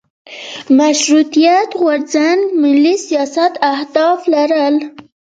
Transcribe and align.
مشروطیت 0.79 1.69
غورځنګ 1.81 2.39
ملي 2.61 2.95
سیاست 3.07 3.53
اهداف 3.73 4.19
لرل. 4.33 4.75